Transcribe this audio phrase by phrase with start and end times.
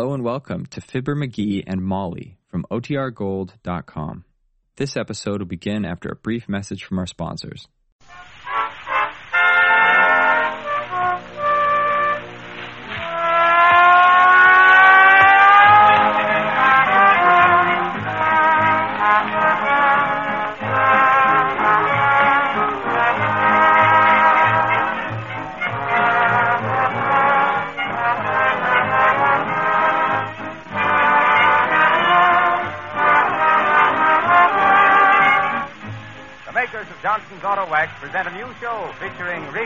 [0.00, 4.24] Hello and welcome to Fibber McGee and Molly from OTRGold.com.
[4.76, 7.68] This episode will begin after a brief message from our sponsors.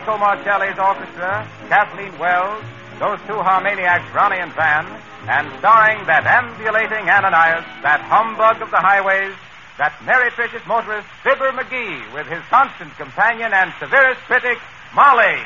[0.04, 2.62] Featuring Rico Marcelli's orchestra, Kathleen Wells,
[2.98, 4.86] those two harmoniacs, Ronnie and Van,
[5.28, 9.34] and starring that ambulating Ananias, that humbug of the highways,
[9.78, 14.58] that meretricious motorist, Fibber McGee, with his constant companion and severest critic,
[14.94, 15.40] Molly.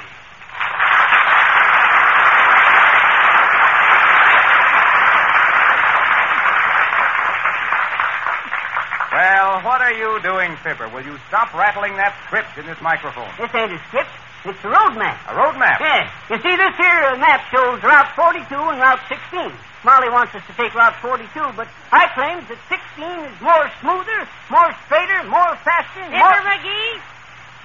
[9.11, 10.89] Well, what are you doing, Fibber?
[10.91, 13.31] Will you stop rattling that script in this microphone?
[13.39, 14.11] This ain't a script.
[14.45, 15.19] It's a road map.
[15.27, 15.83] A road map?
[15.83, 16.07] Yeah.
[16.31, 19.51] You see, this here uh, map shows Route 42 and Route 16.
[19.83, 21.27] Molly wants us to take Route 42,
[21.59, 22.79] but I claim that 16
[23.27, 26.31] is more smoother, more straighter, more faster, and more...
[26.39, 27.03] Fibber McGee,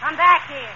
[0.02, 0.74] come back here.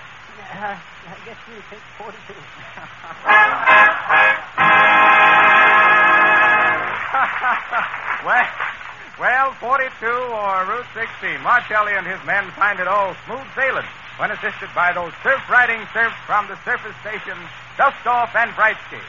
[0.53, 2.29] Uh, I guess we'll take 42.
[8.21, 8.45] well,
[9.17, 11.41] well, 42 or Route 16.
[11.41, 15.81] Marcelli and his men find it all smooth sailing when assisted by those surf riding
[15.93, 19.01] surfs from the surface stations Dustoff and Brightsky.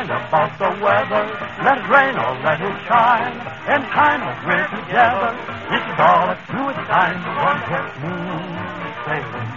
[0.00, 1.24] Mind about the weather,
[1.60, 3.36] let it rain or let it shine.
[3.68, 5.30] In time that we're together,
[5.68, 9.50] this is all a good time one have smooth sailing.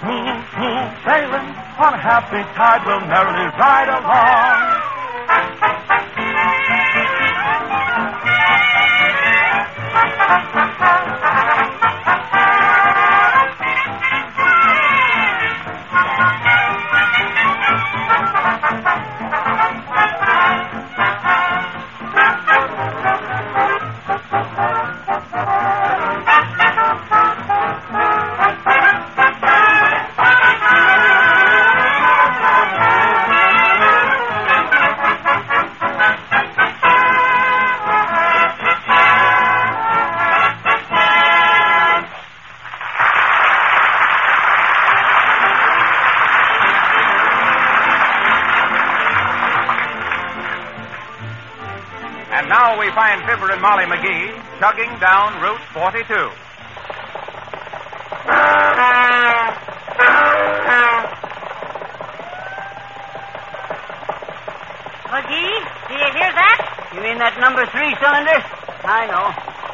[0.00, 4.81] Smooth, smooth sailing on a happy tide, we'll merrily ride along.
[52.62, 54.30] Now we find Fibber and Molly McGee
[54.62, 56.14] chugging down Route 42.
[65.10, 65.54] McGee,
[65.90, 66.58] do you hear that?
[66.94, 68.38] You mean that number three cylinder?
[68.86, 69.26] I know.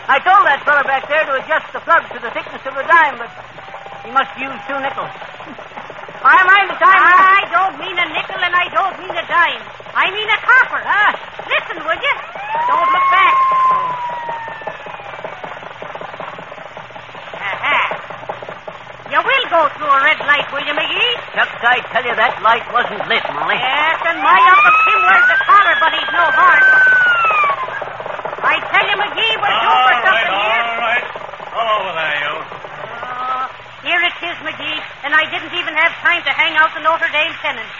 [0.09, 2.88] I told that fella back there to adjust the plug to the thickness of the
[2.88, 3.28] dime, but
[4.00, 5.12] he must use two nickels.
[6.25, 7.04] I mind the time.
[7.04, 9.60] I don't mean a nickel and I don't mean a dime.
[9.93, 10.81] I mean a copper.
[10.88, 11.28] Ah.
[12.59, 12.75] Listen, would you?
[12.75, 13.34] Don't look back.
[17.39, 17.78] Aha.
[19.10, 21.13] You will go through a red light, will you, McGee?
[21.34, 23.57] Shucks, I tell you, that light wasn't lit, Molly.
[23.57, 26.65] Yes, and my Uncle Tim wears a collar, but he's no heart.
[28.39, 30.63] I tell you, McGee, we're due for something here.
[30.66, 31.07] all right.
[31.55, 32.34] All over there, you.
[32.39, 33.43] Oh,
[33.83, 37.10] here it is, McGee, and I didn't even have time to hang out the Notre
[37.10, 37.71] Dame pennant.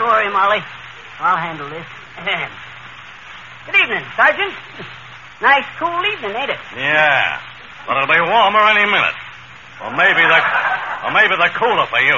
[0.00, 0.64] Don't worry, Molly.
[1.20, 1.84] I'll handle this.
[3.68, 4.56] Good evening, Sergeant.
[5.44, 6.60] Nice cool evening, ain't it?
[6.72, 7.36] Yeah.
[7.84, 9.12] But it'll be warmer any minute.
[9.84, 10.40] Or maybe the,
[11.04, 12.16] or maybe the cooler for you.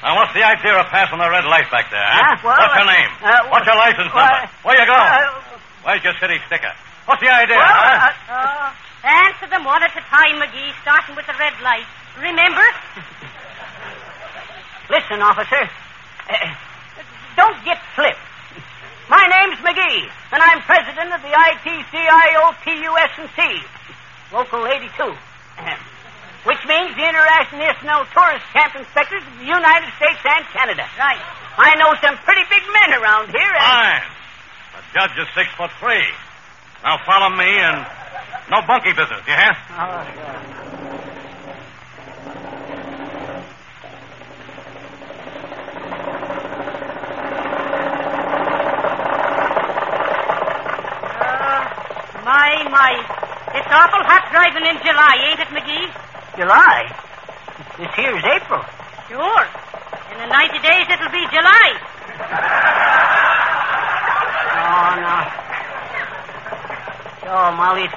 [0.00, 2.00] Now, what's the idea of passing the red light back there?
[2.00, 2.32] Huh?
[2.32, 2.48] Huh?
[2.48, 3.10] Well, what's your uh, name?
[3.20, 4.48] uh, what's your license well, number?
[4.64, 5.04] Where you going?
[5.04, 6.72] Uh, Where's your city sticker?
[7.04, 8.08] What's the idea, well, huh?
[8.08, 8.66] uh, Oh,
[9.04, 11.84] answer them one at a time, McGee, starting with the red light.
[12.16, 12.64] Remember?
[14.88, 15.68] listen, officer.
[16.28, 16.34] Uh,
[17.36, 18.18] don't get flipped.
[19.08, 23.60] My name's McGee, and I'm president of the ITCIOTUS&C,
[24.32, 25.12] Local 82.
[26.44, 30.84] Which means the International Tourist Camp Inspectors of the United States and Canada.
[30.98, 31.20] Right.
[31.56, 33.40] I know some pretty big men around here.
[33.40, 33.64] And...
[33.64, 34.02] Fine.
[34.76, 36.04] The judge is six foot three.
[36.82, 37.86] Now follow me and
[38.50, 39.56] no bunky business, you hear?
[39.70, 40.04] Oh,
[51.24, 51.64] Uh,
[52.24, 52.92] my, my.
[53.54, 55.90] It's awful hot driving in July, ain't it, McGee?
[56.38, 56.86] July?
[57.74, 58.62] This here's April.
[59.10, 59.44] Sure.
[60.14, 61.68] In the 90 days, it'll be July.
[64.54, 65.16] Oh, no.
[67.34, 67.90] Oh, Molly,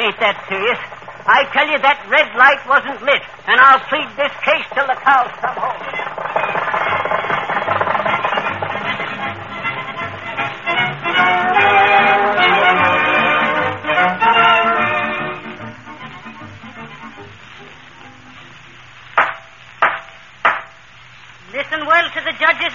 [0.00, 0.80] ain't that serious.
[1.28, 4.96] I tell you, that red light wasn't lit, and I'll plead this case till the
[4.96, 5.67] cows come home.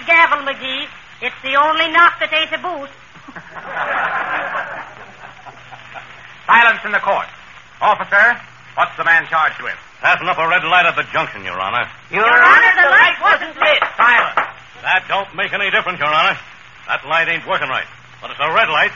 [0.04, 0.84] The gavel, McGee.
[1.22, 2.90] It's the only knock that ain't a boot.
[6.46, 7.26] Silence in the court.
[7.80, 8.36] Officer,
[8.76, 9.76] what's the man charged with?
[10.00, 11.88] Passing up a red light at the junction, Your Honor.
[12.12, 13.80] Your, Honor, the light wasn't lit.
[13.96, 14.36] Silence.
[14.84, 16.36] That don't make any difference, Your Honor.
[16.88, 17.86] That light ain't working right.
[18.20, 18.92] But it's a red light,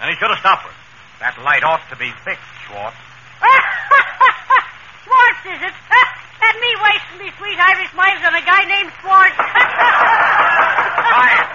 [0.00, 0.70] and he should have stopped her.
[1.18, 2.96] That light ought to be fixed, Schwartz.
[5.02, 5.74] Schwartz, is it?
[6.42, 9.36] and me wasting me sweet Irish miles on a guy named Schwartz.
[11.12, 11.46] Quiet.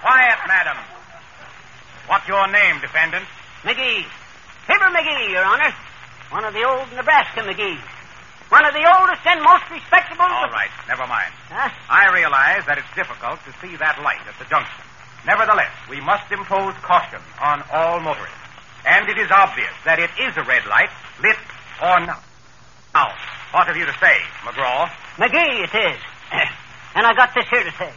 [0.00, 0.78] Quiet, madam.
[2.08, 3.24] What's your name, defendant?
[3.62, 4.04] McGee.
[4.66, 5.72] Fibber McGee, Your Honor.
[6.30, 7.80] One of the old Nebraska McGees.
[8.48, 10.24] One of the oldest and most respectable.
[10.24, 11.32] All right, never mind.
[11.48, 11.68] Huh?
[11.88, 14.84] I realize that it's difficult to see that light at the junction.
[15.26, 18.36] Nevertheless, we must impose caution on all motorists.
[18.84, 20.92] And it is obvious that it is a red light,
[21.22, 21.40] lit
[21.80, 22.22] or not.
[22.92, 23.16] Now,
[23.52, 24.88] what have you to say, McGraw?
[25.16, 26.00] McGee, it is.
[26.94, 27.92] and I got this here to say.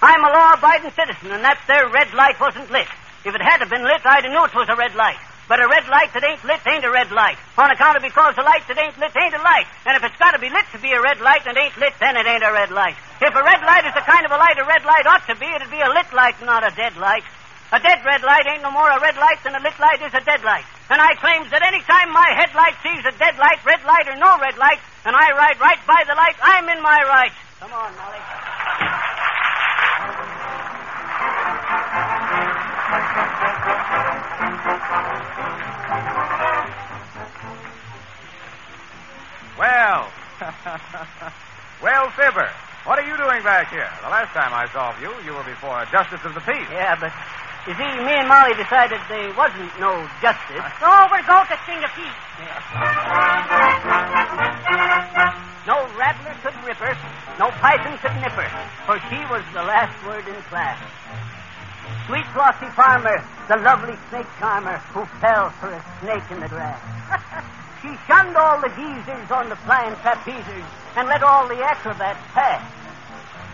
[0.00, 2.86] I'm a law-abiding citizen, and that there red light wasn't lit.
[3.26, 5.18] If it had been lit, I'd have knew it was a red light.
[5.48, 7.40] But a red light that ain't lit ain't a red light.
[7.56, 9.64] On account of because a light that ain't lit ain't a light.
[9.88, 11.96] And if it's got to be lit to be a red light and ain't lit,
[11.98, 12.94] then it ain't a red light.
[13.16, 15.34] If a red light is the kind of a light a red light ought to
[15.40, 17.24] be, it'd be a lit light, not a dead light.
[17.72, 20.12] A dead red light ain't no more a red light than a lit light is
[20.12, 20.68] a dead light.
[20.90, 24.16] And I claims that any time my headlight sees a dead light, red light or
[24.16, 27.32] no red light, and I ride right by the light, I'm in my right.
[27.60, 28.18] Come on, Molly.
[39.58, 40.08] Well,
[41.82, 42.48] well, Fibber,
[42.84, 43.90] what are you doing back here?
[44.02, 46.68] The last time I saw you, you were before a justice of the peace.
[46.70, 47.12] Yeah, but
[47.68, 49.92] you see, me and Molly decided there wasn't no
[50.24, 50.64] justice.
[50.80, 52.18] so oh, we're going to sing a piece.
[55.68, 56.96] No rattler could rip her,
[57.36, 58.48] no python could nip her,
[58.88, 60.80] for she was the last word in class.
[62.08, 63.20] Sweet Flossie Farmer,
[63.52, 66.80] the lovely snake charmer who fell for a snake in the grass.
[67.82, 70.64] she shunned all the geezers on the flying trapezers
[70.96, 72.77] and let all the acrobats pass.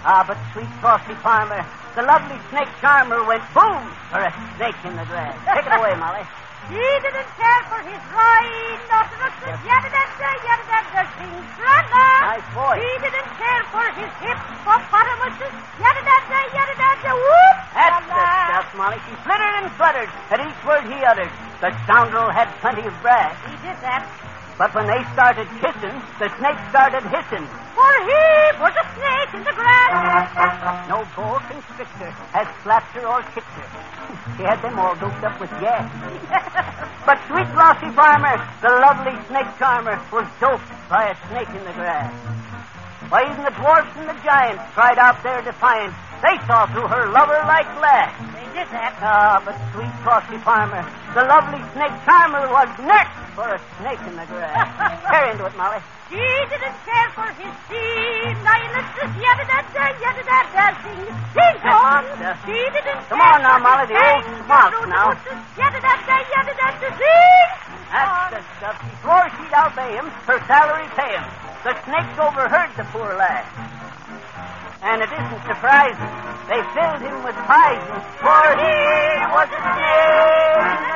[0.04, 1.64] Ah, but sweet Flossie Farmer,
[1.96, 3.80] the lovely snake charmer went boom
[4.12, 5.32] for a snake in the grass.
[5.48, 6.24] Take it away, Molly.
[6.64, 12.08] He didn't care for his ride, not a look at yadda-dadda, yadda-dadda, sings brother.
[12.24, 12.80] Nice voice.
[12.80, 17.56] He didn't care for his hippopotamuses, yadda-dadda, yadda-dadda, whoop.
[17.76, 18.96] That's the stuff, Molly.
[19.04, 21.28] She flittered and fluttered at each word he uttered.
[21.60, 23.36] The scoundrel had plenty of brass.
[23.44, 24.08] He did that.
[24.56, 27.42] But when they started kissing, the snake started hissing.
[27.74, 28.26] For he
[28.62, 30.30] was a snake in the grass.
[30.86, 33.68] No boa constrictor has slapped her or kicked her.
[34.38, 35.90] She had them all doped up with gas.
[37.06, 41.74] but sweet Flossie Farmer, the lovely snake charmer, was doped by a snake in the
[41.74, 42.14] grass.
[43.10, 45.94] Why, even the dwarfs and the giants cried out their defiance.
[46.22, 48.14] They saw through her lover-like glass.
[48.32, 48.94] They did that.
[49.02, 54.14] Ah, but sweet Flossie Farmer, the lovely snake charmer, was next for a snake in
[54.14, 54.70] the grass.
[55.10, 55.82] Tear into it, Molly.
[56.06, 61.02] He didn't care for his sea lionesses, yadda-dadda, yadda-dadda, sing,
[61.34, 62.18] sing Come on, song.
[62.22, 62.38] Jeff.
[62.46, 65.08] He didn't Come on now, Molly, the old fangs, smarts and now.
[65.10, 65.26] roots,
[65.58, 67.48] Yadda-dadda, yadda-dadda, sing
[67.90, 68.76] That's the stuff.
[68.86, 71.26] She swore she'd obey him, her salary pay him.
[71.66, 73.42] The snakes overheard the poor lad.
[74.82, 76.12] And it isn't surprising.
[76.48, 78.76] They filled him with poison, for he
[79.32, 80.94] was a snake.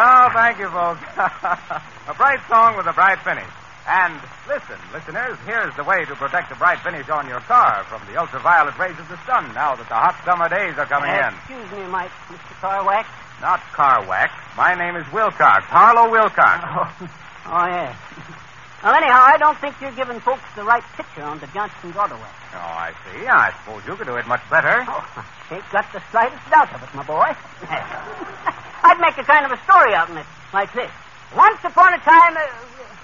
[0.00, 1.00] Oh, thank you, folks.
[2.08, 3.46] a bright song with a bright finish.
[3.88, 8.04] And listen, listeners, here's the way to protect the bright finish on your car from
[8.04, 11.32] the ultraviolet rays of the sun now that the hot summer days are coming in.
[11.40, 12.52] Excuse me, Mike, Mr.
[12.60, 13.06] Carwax.
[13.40, 14.28] Not Carwax.
[14.56, 16.64] My name is Wilcox, Harlow Wilcox.
[16.68, 17.08] Oh,
[17.46, 17.96] oh yeah.
[18.78, 22.14] Well, anyhow, I don't think you're giving folks the right picture on the Johnson's Auto
[22.14, 22.30] Wax.
[22.54, 23.26] Oh, I see.
[23.26, 24.86] I suppose you could do it much better.
[24.86, 25.02] Oh,
[25.50, 27.26] I ain't got the slightest doubt of it, my boy.
[28.86, 30.90] I'd make a kind of a story out of it, like this.
[31.34, 32.46] Once upon a time, uh,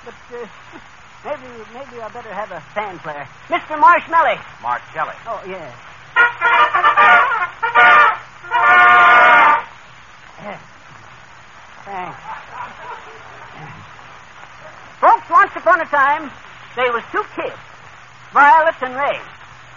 [0.04, 0.46] but uh,
[1.24, 3.26] maybe maybe I better have a fan player.
[3.48, 3.78] Mr.
[3.80, 4.38] Marshmallow.
[4.62, 5.14] Marcelli.
[5.26, 5.74] Oh, yeah.
[10.42, 10.60] Yeah.
[11.84, 12.20] Thanks.
[15.00, 16.30] Folks, once upon a time,
[16.76, 17.56] there was two kids,
[18.32, 19.20] Violet and Ray.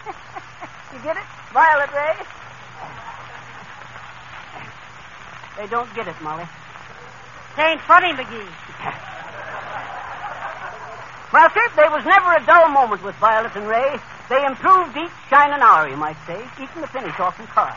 [0.94, 1.24] you get it?
[1.54, 2.16] Violet Ray?
[5.58, 6.44] They don't get it, Molly.
[7.58, 8.67] It ain't funny, McGee.
[11.34, 14.00] Well, Kid, there was never a dull moment with Violet and Ray.
[14.30, 17.76] They improved each shining hour, you might say, eating the finish off in cars.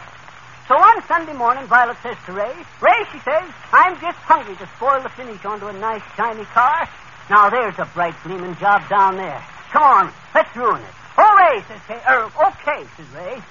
[0.69, 3.43] So one Sunday morning, Violet says to Ray, Ray, she says,
[3.73, 6.89] I'm just hungry to spoil the finish onto a nice, shiny car.
[7.29, 9.43] Now, there's a bright, gleaming job down there.
[9.73, 10.95] Come on, let's ruin it.
[11.19, 11.99] Oh, Ray, says Kay.
[12.07, 13.43] Er, okay, says Ray.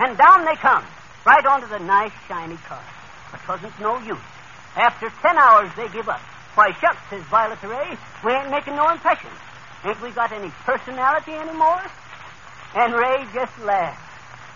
[0.00, 0.84] And down they come,
[1.24, 2.82] right onto the nice, shiny car.
[3.30, 4.18] But 'twasn't no use.
[4.74, 6.20] After ten hours, they give up.
[6.54, 9.30] Why, shucks, says Violet Ray, we ain't making no impression.
[9.84, 11.82] Ain't we got any personality anymore?
[12.74, 14.00] And Ray just laughs.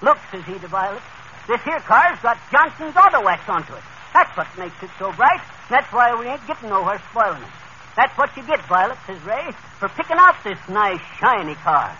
[0.01, 1.03] Look, says he to Violet,
[1.49, 3.83] this here car's got Johnson's auto wax onto it.
[4.15, 5.41] That's what makes it so bright.
[5.69, 7.49] That's why we ain't getting nowhere spoiling it.
[7.97, 9.51] That's what you get, Violet, says Ray,
[9.81, 11.97] for picking out this nice, shiny car.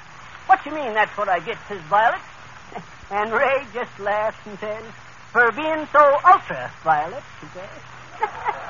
[0.47, 2.21] What you mean that's what I get, says Violet?
[3.11, 4.85] And Ray just laughs and says,
[5.33, 8.61] for being so ultra, Violet, he says.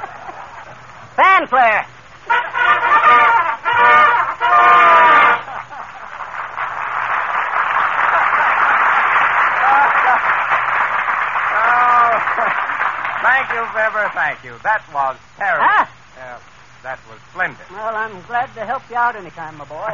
[1.18, 1.82] Fanfare.
[11.58, 12.14] Oh,
[13.26, 14.06] thank you, Fibber.
[14.14, 14.54] Thank you.
[14.62, 15.66] That was terrible.
[15.66, 15.86] Huh?
[16.16, 16.38] Yeah,
[16.84, 17.66] that was splendid.
[17.72, 19.74] Well, I'm glad to help you out any time, my boy.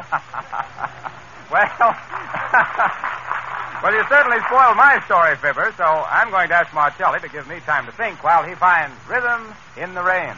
[1.49, 1.73] well,
[3.83, 7.49] well, you certainly spoiled my story, Fibber, so I'm going to ask Marcelli to give
[7.49, 10.35] me time to think while he finds rhythm in the rain.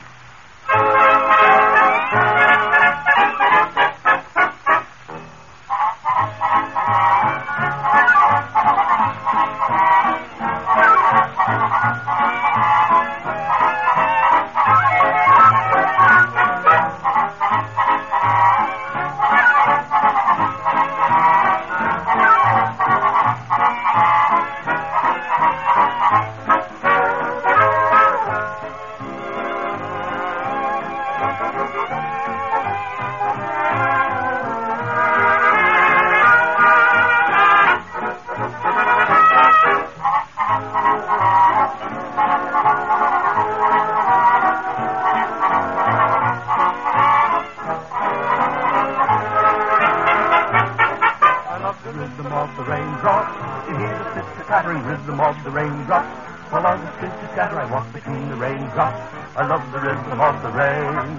[54.46, 56.14] Pattering rhythm of the raindrops.
[56.50, 59.02] While all the sister scatter, I walk between the raindrops.
[59.34, 61.18] I love the rhythm of the rain.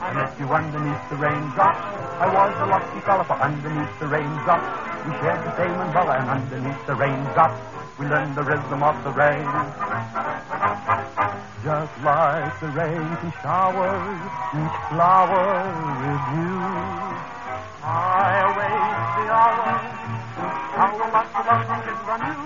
[0.00, 1.84] I met you underneath the raindrops.
[2.24, 4.64] I was a lucky fellow for underneath the raindrops.
[5.04, 7.60] We shared the same umbrella and underneath the raindrops.
[8.00, 9.44] We learned the rhythm of the rain.
[11.60, 13.92] Just like the rain can shower
[14.56, 15.68] each flower
[16.00, 16.56] with you.
[17.84, 19.91] I await the hour,
[21.10, 21.44] lots of
[21.90, 22.36] is on you.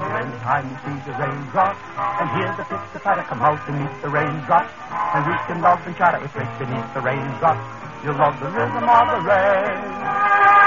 [0.00, 1.82] So anytime you see the raindrops
[2.20, 5.96] and hear the pitter patter come out beneath the raindrops, and we can love and
[6.00, 7.64] chatter with right beneath the raindrops,
[8.04, 10.63] you'll love the rhythm of the rain.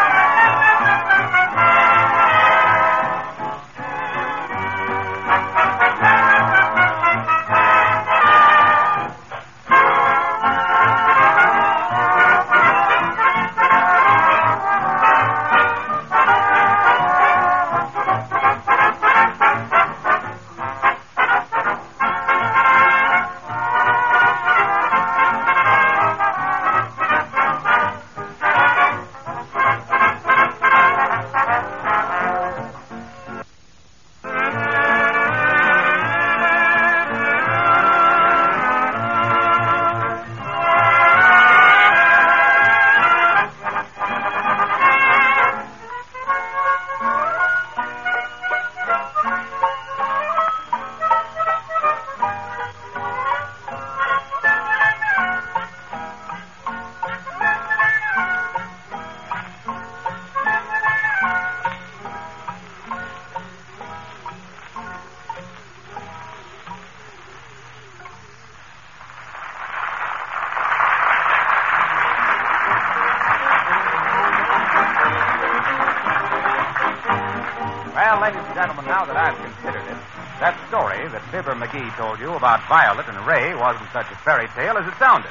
[81.78, 85.30] McGee told you about Violet and Ray wasn't such a fairy tale as it sounded.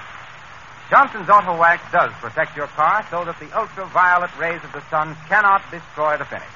[0.91, 5.17] Johnson's Auto Wax does protect your car so that the ultraviolet rays of the sun
[5.29, 6.47] cannot destroy the finish.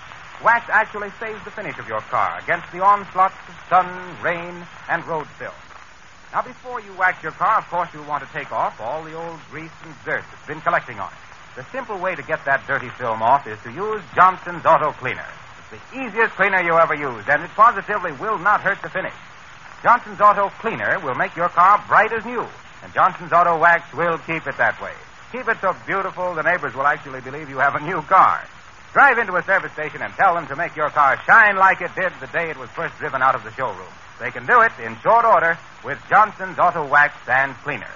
[0.45, 3.87] Wax actually saves the finish of your car against the onslaughts of sun,
[4.23, 5.59] rain, and road filth.
[6.33, 9.15] Now, before you wax your car, of course, you'll want to take off all the
[9.15, 11.19] old grease and dirt that's been collecting on it.
[11.57, 15.27] The simple way to get that dirty film off is to use Johnson's Auto Cleaner.
[15.59, 19.13] It's the easiest cleaner you ever used, and it positively will not hurt the finish.
[19.83, 22.47] Johnson's Auto Cleaner will make your car bright as new,
[22.83, 24.93] and Johnson's Auto Wax will keep it that way.
[25.33, 28.45] Keep it so beautiful the neighbors will actually believe you have a new car.
[28.93, 31.95] Drive into a service station and tell them to make your car shine like it
[31.95, 33.89] did the day it was first driven out of the showroom.
[34.19, 37.91] They can do it in short order with Johnson's Auto Wax and Cleaner.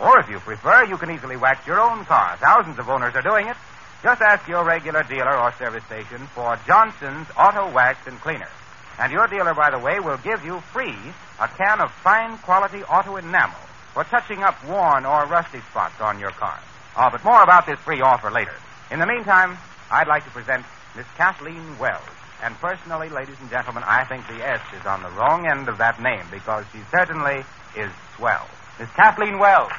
[0.00, 2.38] Or if you prefer, you can easily wax your own car.
[2.38, 3.56] Thousands of owners are doing it.
[4.02, 8.48] Just ask your regular dealer or service station for Johnson's Auto Wax and Cleaner.
[8.98, 10.96] And your dealer, by the way, will give you free
[11.40, 13.56] a can of fine quality auto enamel
[13.94, 16.58] for touching up worn or rusty spots on your car.
[16.96, 18.54] Oh, but more about this free offer later.
[18.90, 19.56] In the meantime,
[19.90, 20.64] I'd like to present
[20.96, 22.02] Miss Kathleen Wells.
[22.42, 25.78] And personally, ladies and gentlemen, I think the S is on the wrong end of
[25.78, 27.44] that name because she certainly
[27.76, 28.46] is swell.
[28.78, 29.70] Miss Kathleen Wells.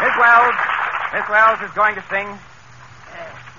[0.00, 0.54] Miss Wells,
[1.12, 2.38] Miss Wells is going to sing.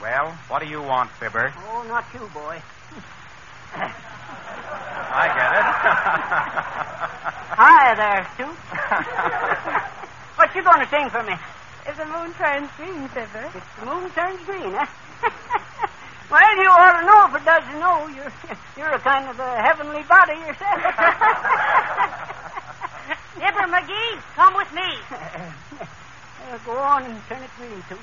[0.02, 1.54] Well, what do you want, Fibber?
[1.70, 2.58] Oh, not you, boy.
[5.14, 5.66] I get it.
[7.62, 8.50] Hi there, Stu.
[10.42, 11.38] what you going to sing for me?
[11.86, 13.46] If the moon turns green, Fibber.
[13.54, 14.90] If the moon turns green, huh?
[14.90, 15.30] Eh?
[16.34, 18.10] well, you ought to know if it doesn't know.
[18.10, 18.34] You're,
[18.82, 20.82] you're a kind of a heavenly body yourself.
[23.38, 24.98] Fibber McGee, come with me.
[26.49, 27.97] Uh, go on and turn it green, too.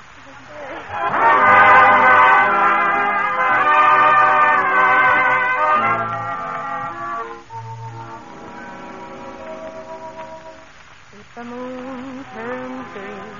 [11.13, 13.33] If the moon turns green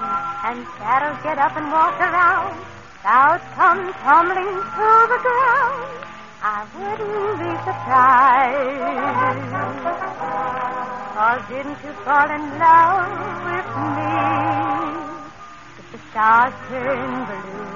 [0.43, 2.59] and shadows get up and walk around,
[3.01, 6.05] clouds come tumbling through the ground,
[6.41, 8.99] I wouldn't be surprised.
[11.15, 13.11] Cause didn't you fall in love
[13.45, 14.78] with me?
[16.11, 17.69] Stars turn blue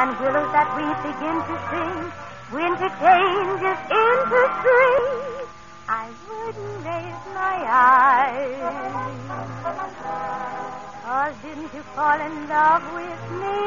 [0.00, 2.00] and willows that we begin to sing,
[2.48, 5.04] winter changes into spring.
[5.88, 8.56] I wouldn't raise my eyes.
[11.04, 13.60] Cause didn't you fall in love with me?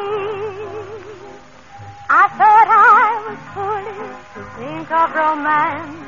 [2.09, 6.01] I thought I was foolish to think of romance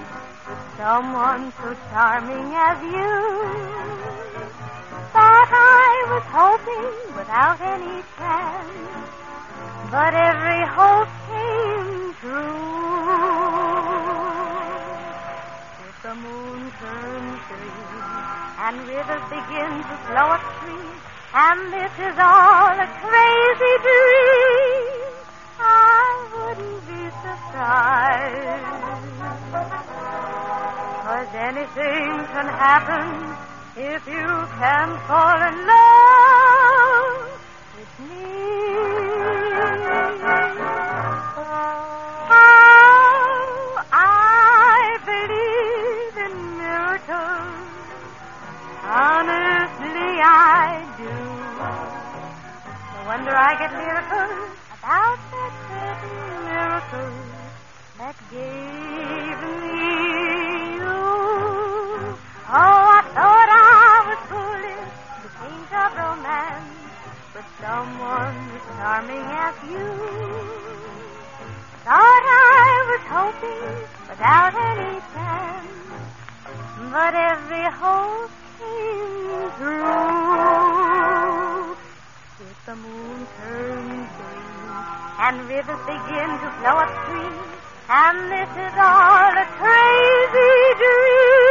[0.49, 4.12] with someone so charming as you.
[5.13, 8.73] Thought I was hoping without any chance,
[9.93, 12.57] but every hope came true.
[15.85, 17.93] If the moon turns green
[18.57, 20.97] and rivers begin to flow upstream,
[21.35, 25.13] and this is all a crazy dream,
[25.61, 28.65] I wouldn't be surprised.
[31.05, 37.25] Cause anything can happen if you can fall in love
[37.75, 38.23] with me.
[42.35, 47.65] Oh, I believe in miracles.
[48.85, 51.13] Honestly, I do.
[52.93, 57.13] No wonder I get miracles about that certain miracle
[57.97, 59.82] that gave me
[67.63, 69.87] someone as charming as you.
[71.87, 75.71] Thought I was hoping without any chance,
[76.91, 79.95] but every hope came true.
[82.51, 84.67] If the moon turns green
[85.23, 87.35] and rivers begin to flow upstream,
[87.87, 91.42] and this is all a crazy dream,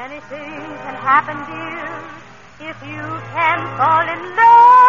[0.00, 3.04] anything can happen, dear, if you
[3.36, 4.79] can fall in love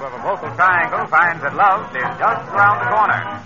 [0.00, 3.43] the of a vocal triangle, finds that love is just around the corner.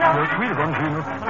[0.00, 1.06] Strictly between us.
[1.12, 1.21] You're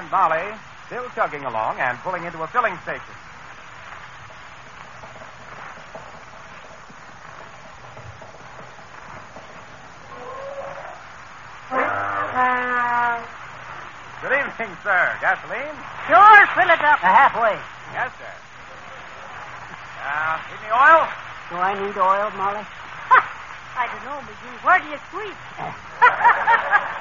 [0.00, 3.14] and Molly still chugging along and pulling into a filling station.
[14.22, 15.16] Good evening, sir.
[15.20, 15.76] Gasoline?
[16.08, 17.00] Sure, fill it up.
[17.00, 17.56] halfway.
[17.92, 18.32] Yes, sir.
[20.00, 21.04] Uh, need any oil?
[21.50, 22.64] Do I need oil, Molly?
[23.76, 24.64] I don't know, McGee.
[24.64, 25.40] Where do you squeeze?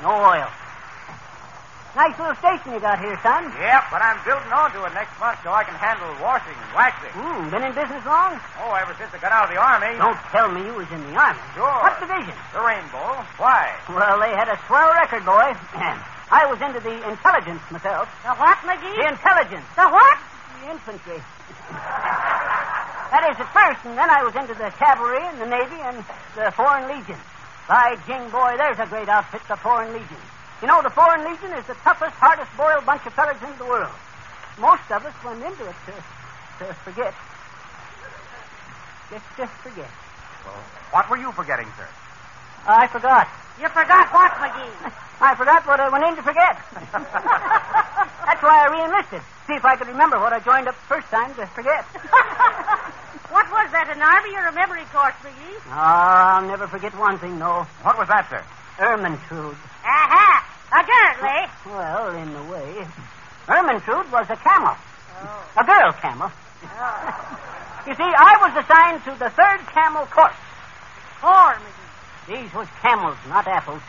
[0.00, 0.46] No oil.
[1.98, 3.50] Nice little station you got here, son.
[3.58, 7.10] Yep, but I'm building onto it next month so I can handle washing and waxing.
[7.10, 8.38] Hmm, been in business long?
[8.62, 9.98] Oh, ever since I got out of the Army.
[9.98, 11.42] Don't tell me you was in the Army.
[11.58, 11.66] Sure.
[11.82, 12.38] What division?
[12.54, 13.18] The Rainbow.
[13.42, 13.74] Why?
[13.90, 15.50] Well, they had a swell record, boy.
[16.38, 18.06] I was into the intelligence myself.
[18.22, 18.94] The what, McGee?
[18.94, 19.66] The intelligence.
[19.74, 20.18] The what?
[20.62, 21.18] The infantry.
[23.10, 25.98] that is at first, and then I was into the cavalry and the navy and
[26.38, 27.18] the Foreign Legion.
[27.66, 30.22] By jing, boy, there's a great outfit, the Foreign Legion.
[30.60, 33.64] You know, the Foreign Legion is the toughest, hardest boiled bunch of fellas in the
[33.64, 33.94] world.
[34.58, 35.94] Most of us went into it to,
[36.66, 37.14] to forget.
[39.10, 39.90] Just to forget.
[40.90, 41.86] What were you forgetting, sir?
[42.66, 43.28] I forgot.
[43.60, 44.92] You forgot what, McGee?
[45.20, 46.58] I forgot what I went in to forget.
[48.26, 49.22] That's why I re-enlisted.
[49.46, 51.84] See if I could remember what I joined up first time to forget.
[53.30, 55.58] what was that, an army or a memory course, McGee?
[55.70, 57.62] Oh, I'll never forget one thing, no.
[57.82, 58.42] What was that, sir?
[58.78, 59.56] Ermintrude.
[59.84, 60.46] Aha!
[60.70, 61.46] A girl, eh?
[61.66, 62.86] Well, in a way.
[63.48, 64.76] Ermentrude was a camel.
[65.56, 66.30] A girl camel.
[67.86, 70.38] you see, I was assigned to the third camel course.
[71.20, 71.88] Four, McGee.
[72.28, 73.82] These was camels, not apples.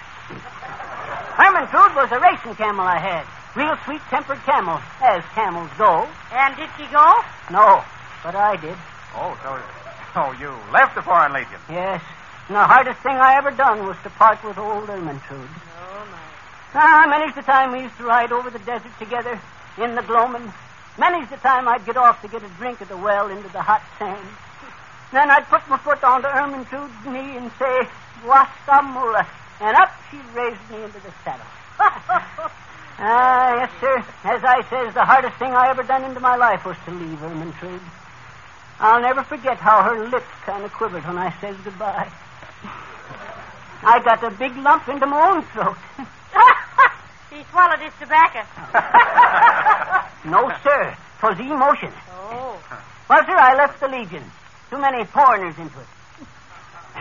[1.38, 3.26] Ermentrude was a racing camel I had.
[3.56, 6.08] Real sweet-tempered camel, as camels go.
[6.32, 7.06] And did she go?
[7.52, 7.84] No,
[8.24, 8.78] but I did.
[9.14, 9.60] Oh, so,
[10.14, 11.60] so you left the Foreign Legion.
[11.70, 12.02] Yes.
[12.50, 15.22] And the hardest thing I ever done was to part with old Ermentrude.
[15.30, 16.18] Oh, my.
[16.74, 19.40] Ah, many's the time we used to ride over the desert together
[19.78, 20.52] in the gloaming.
[20.98, 23.62] Many's the time I'd get off to get a drink at the well into the
[23.62, 24.28] hot sand.
[25.14, 27.88] Then I'd put my foot onto Ermentrude's knee and say,
[28.26, 29.28] Wasamula.
[29.62, 31.46] And up she'd raise me into the saddle.
[32.98, 33.98] ah, yes, sir.
[34.24, 37.20] As I says, the hardest thing I ever done into my life was to leave
[37.20, 37.86] Ermentrude.
[38.80, 42.10] I'll never forget how her lips kind of quivered when I says goodbye.
[43.82, 45.78] I got a big lump into my own throat.
[47.32, 48.44] he swallowed his tobacco.
[50.30, 50.96] no, sir.
[51.20, 51.92] 'Twas emotion.
[52.12, 52.56] Oh.
[53.10, 54.24] Well, sir, I left the Legion.
[54.70, 55.88] Too many foreigners into it.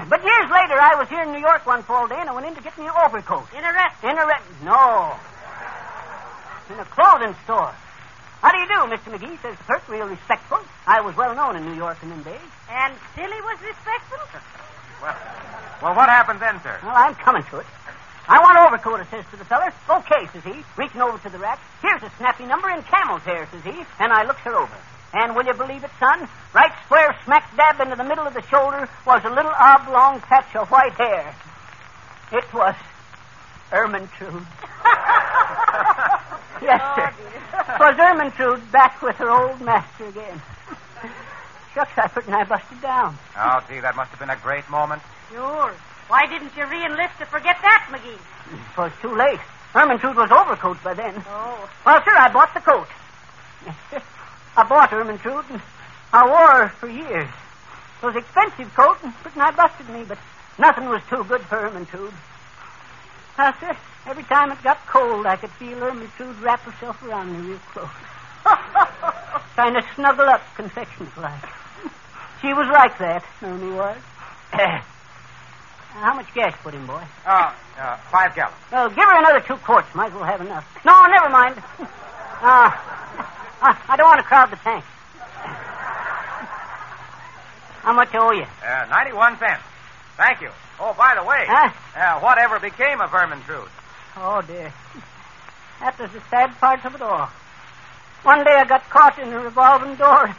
[0.09, 2.47] But years later, I was here in New York one fall day, and I went
[2.47, 3.47] in to get me an overcoat.
[3.53, 4.03] In a rest.
[4.03, 4.47] In a rest.
[4.63, 5.15] No.
[6.71, 7.75] In a clothing store.
[8.43, 9.11] How do you do, Mr.
[9.11, 9.43] McGee?
[9.43, 10.59] Says the clerk, real respectful.
[10.87, 12.51] I was well known in New York in them days.
[12.71, 14.19] And still he was respectful?
[15.01, 15.17] Well,
[15.83, 16.79] well, what happened then, sir?
[16.83, 17.67] Well, I'm coming to it.
[18.29, 19.73] I want overcoat, I says to the feller.
[19.89, 21.59] Okay, says he, reaching over to the rack.
[21.81, 23.85] Here's a snappy number in camel's hair, says he.
[23.99, 24.77] And I looks her over.
[25.15, 26.29] And will you believe it, son?
[26.53, 30.55] Right square smack dab into the middle of the shoulder was a little oblong patch
[30.57, 31.35] of white hair.
[32.33, 32.75] It was
[33.73, 34.45] Ermintrude.
[36.63, 37.11] yes, sir.
[37.11, 40.43] Oh, it was Ermintrude back with her old master again.
[41.79, 43.17] Shucks, I pretty nigh busted down.
[43.39, 45.01] Oh, gee, that must have been a great moment.
[45.31, 45.73] Sure.
[46.09, 48.19] Why didn't you re-enlist to forget that, McGee?
[48.19, 49.39] It was too late.
[49.75, 51.23] Ermintrude was overcoat by then.
[51.29, 51.71] Oh.
[51.87, 52.89] Well, sir, I bought the coat.
[54.57, 55.63] I bought Ermintrude, and
[56.13, 57.31] I wore her for years.
[58.03, 60.19] It was expensive coat, and pretty nigh busted me, but
[60.59, 62.15] nothing was too good for Ermintrude.
[63.39, 67.51] Well, sir, every time it got cold, I could feel Ermintrude wrap herself around me
[67.51, 67.87] real close.
[69.55, 71.68] kind of snuggle up, confections like.
[72.41, 73.97] She was like that, Naomi was.
[75.99, 77.03] How much gas put in, boy?
[77.27, 78.57] Uh, uh, five gallons.
[78.73, 79.93] Oh, give her another two quarts.
[79.95, 80.65] Might as well have enough.
[80.85, 81.63] No, never mind.
[82.41, 82.71] Uh,
[83.61, 84.85] I don't want to crowd the tank.
[87.83, 88.47] How much do I owe you?
[88.63, 89.63] Uh, 91 cents.
[90.17, 90.51] Thank you.
[90.79, 91.73] Oh, by the way, Huh?
[91.97, 93.69] uh, whatever became of Vermintrude?
[94.17, 94.73] Oh, dear.
[95.81, 97.29] That was the sad part of it all.
[98.23, 100.35] One day I got caught in a revolving door,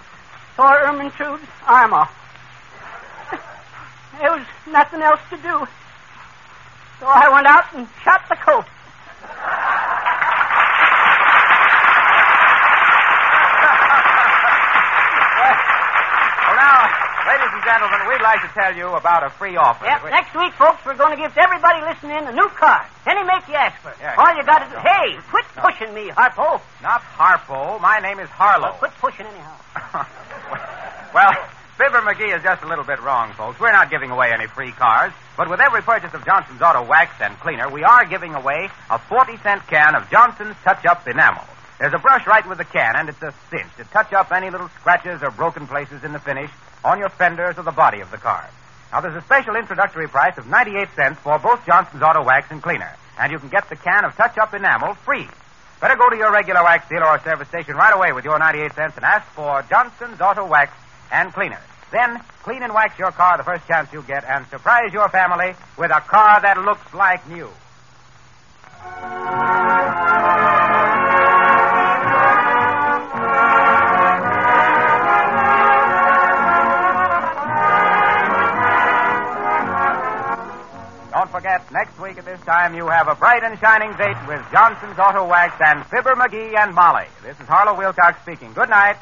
[0.60, 2.12] tore Ermintrude's arm off.
[4.20, 5.66] There was nothing else to do.
[7.00, 8.66] So I went out and shot the coat.
[16.44, 19.86] Well, now, ladies and gentlemen, we'd like to tell you about a free offer.
[19.86, 22.82] Yep, We- next week, folks, we're going to give to everybody listening a new car.
[23.06, 23.94] Any make you ask for.
[24.02, 24.78] Yeah, All you got to do...
[24.82, 26.60] Hey, quit pushing me, Harpo.
[26.82, 27.80] Not Harpo.
[27.82, 28.74] My name is Harlow.
[28.74, 29.58] Well, quit pushing anyhow.
[31.14, 31.34] well,
[31.78, 33.60] Fibber McGee is just a little bit wrong, folks.
[33.60, 37.14] We're not giving away any free cars, but with every purchase of Johnson's Auto Wax
[37.22, 41.46] and Cleaner, we are giving away a 40 cent can of Johnson's Touch Up Enamel.
[41.80, 44.50] There's a brush right with the can, and it's a cinch to touch up any
[44.50, 46.52] little scratches or broken places in the finish
[46.84, 48.50] on your fenders or the body of the car.
[48.92, 52.62] Now, there's a special introductory price of 98 cents for both Johnson's Auto Wax and
[52.62, 55.28] Cleaner, and you can get the can of Touch Up Enamel free.
[55.80, 58.74] Better go to your regular wax dealer or service station right away with your 98
[58.74, 60.74] cents and ask for Johnson's Auto Wax
[61.12, 61.62] and Cleaner.
[61.92, 65.54] Then clean and wax your car the first chance you get and surprise your family
[65.78, 67.50] with a car that looks like new.
[81.40, 85.00] Forget, next week at this time, you have a bright and shining date with Johnson's
[85.00, 87.08] Auto Wax and Fibber McGee and Molly.
[87.24, 88.52] This is Harlow Wilcox speaking.
[88.52, 88.98] Good night.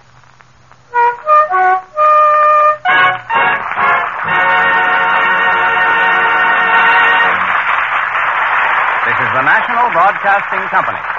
[9.02, 11.17] This is the National Broadcasting Company.